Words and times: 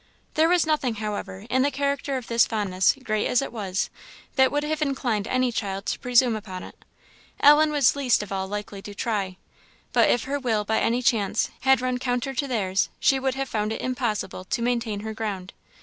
There 0.33 0.49
was 0.49 0.65
nothing, 0.65 0.95
however, 0.95 1.45
in 1.51 1.61
the 1.61 1.69
character 1.69 2.17
of 2.17 2.25
this 2.25 2.47
fondness, 2.47 2.95
great 3.03 3.27
as 3.27 3.39
it 3.39 3.53
was, 3.53 3.91
that 4.35 4.51
would 4.51 4.63
have 4.63 4.81
inclined 4.81 5.27
any 5.27 5.51
child 5.51 5.85
to 5.85 5.99
presume 5.99 6.35
upon 6.35 6.63
it. 6.63 6.73
Ellen 7.39 7.71
was 7.71 7.95
least 7.95 8.23
of 8.23 8.31
all 8.31 8.47
likely 8.47 8.81
to 8.81 8.95
try; 8.95 9.37
but 9.93 10.09
if 10.09 10.23
her 10.23 10.39
will, 10.39 10.63
by 10.63 10.79
any 10.79 11.03
chance, 11.03 11.51
had 11.59 11.81
run 11.81 11.99
counter 11.99 12.33
to 12.33 12.47
theirs, 12.47 12.89
she 12.99 13.19
would 13.19 13.35
have 13.35 13.47
found 13.47 13.71
it 13.73 13.81
impossible 13.81 14.43
to 14.45 14.61
maintain 14.63 15.01
her 15.01 15.13
ground. 15.13 15.53